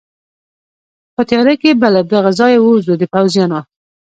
په 1.15 1.21
تېاره 1.29 1.53
کې 1.61 1.71
به 1.79 1.87
له 1.95 2.01
دغه 2.13 2.31
ځایه 2.39 2.59
ووځو، 2.61 2.93
د 2.97 3.03
پوځیانو. 3.13 3.59